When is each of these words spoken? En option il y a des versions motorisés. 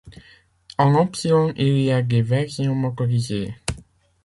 En 0.79 0.95
option 0.95 1.53
il 1.55 1.77
y 1.79 1.91
a 1.91 2.01
des 2.01 2.23
versions 2.23 2.73
motorisés. 2.73 3.53